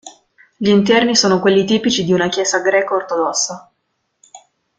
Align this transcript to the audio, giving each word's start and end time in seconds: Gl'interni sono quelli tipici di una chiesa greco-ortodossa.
Gl'interni 0.57 1.15
sono 1.15 1.39
quelli 1.39 1.63
tipici 1.63 2.03
di 2.03 2.11
una 2.11 2.27
chiesa 2.27 2.57
greco-ortodossa. 2.59 3.71